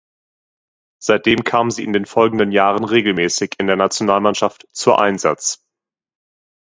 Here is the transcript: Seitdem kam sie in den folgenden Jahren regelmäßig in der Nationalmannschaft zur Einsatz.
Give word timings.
Seitdem 0.99 1.43
kam 1.43 1.69
sie 1.69 1.83
in 1.83 1.93
den 1.93 2.07
folgenden 2.07 2.51
Jahren 2.51 2.85
regelmäßig 2.85 3.59
in 3.59 3.67
der 3.67 3.75
Nationalmannschaft 3.75 4.67
zur 4.71 4.99
Einsatz. 4.99 5.63